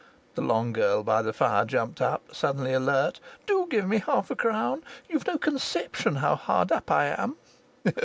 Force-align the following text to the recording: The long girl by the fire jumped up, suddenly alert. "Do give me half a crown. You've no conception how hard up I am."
The 0.33 0.41
long 0.41 0.73
girl 0.73 1.03
by 1.03 1.21
the 1.21 1.31
fire 1.31 1.63
jumped 1.63 2.01
up, 2.01 2.33
suddenly 2.33 2.73
alert. 2.73 3.19
"Do 3.45 3.67
give 3.69 3.87
me 3.87 3.99
half 3.99 4.31
a 4.31 4.35
crown. 4.35 4.81
You've 5.07 5.27
no 5.27 5.37
conception 5.37 6.15
how 6.15 6.37
hard 6.37 6.71
up 6.71 6.89
I 6.89 7.05
am." 7.09 7.37